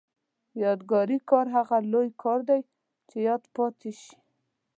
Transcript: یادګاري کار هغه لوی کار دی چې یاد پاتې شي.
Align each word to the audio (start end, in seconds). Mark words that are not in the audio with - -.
یادګاري 0.63 1.17
کار 1.29 1.45
هغه 1.55 1.77
لوی 1.91 2.09
کار 2.23 2.39
دی 2.49 2.61
چې 3.09 3.17
یاد 3.27 3.43
پاتې 3.55 3.91
شي. 4.01 4.15